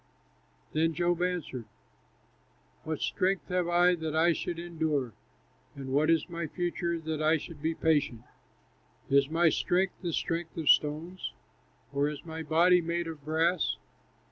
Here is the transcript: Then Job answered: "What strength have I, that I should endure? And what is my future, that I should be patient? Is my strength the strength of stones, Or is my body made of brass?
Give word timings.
Then 0.73 0.95
Job 0.95 1.21
answered: 1.21 1.65
"What 2.85 3.01
strength 3.01 3.49
have 3.49 3.67
I, 3.67 3.93
that 3.93 4.15
I 4.15 4.33
should 4.33 4.57
endure? 4.57 5.13
And 5.75 5.89
what 5.93 6.09
is 6.09 6.27
my 6.27 6.47
future, 6.47 6.97
that 7.01 7.21
I 7.21 7.37
should 7.37 7.61
be 7.61 7.75
patient? 7.75 8.23
Is 9.11 9.29
my 9.29 9.49
strength 9.49 9.93
the 10.01 10.11
strength 10.11 10.57
of 10.57 10.69
stones, 10.71 11.33
Or 11.93 12.09
is 12.09 12.25
my 12.25 12.41
body 12.41 12.81
made 12.81 13.05
of 13.07 13.23
brass? 13.23 13.77